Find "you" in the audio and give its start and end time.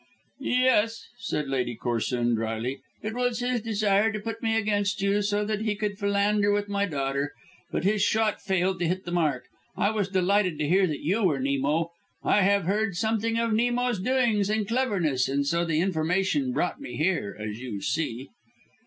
4.99-5.21, 11.01-11.21, 17.61-17.79